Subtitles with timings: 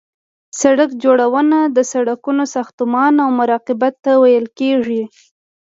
[0.59, 5.03] سرک جوړونه د سرکونو ساختمان او مراقبت ته ویل کیږي